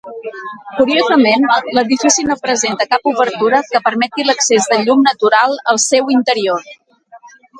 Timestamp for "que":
3.75-3.83